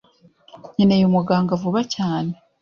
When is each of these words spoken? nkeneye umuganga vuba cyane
nkeneye 0.73 1.03
umuganga 1.05 1.59
vuba 1.61 1.81
cyane 1.95 2.31